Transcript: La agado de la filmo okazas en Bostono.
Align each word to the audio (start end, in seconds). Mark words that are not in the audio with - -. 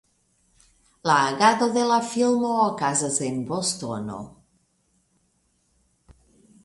La 1.09 1.17
agado 1.33 1.67
de 1.75 1.83
la 1.91 1.99
filmo 2.13 2.55
okazas 2.63 3.21
en 3.29 3.37
Bostono. 3.51 4.17